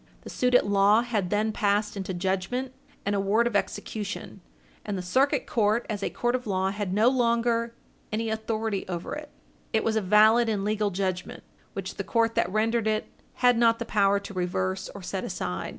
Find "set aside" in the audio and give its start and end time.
15.03-15.69